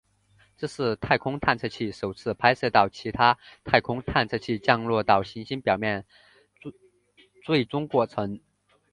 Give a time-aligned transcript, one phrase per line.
[0.57, 6.03] 这是太空探测器首次拍摄到其他太空探测器降落到行星表面
[7.45, 8.39] 最终过程。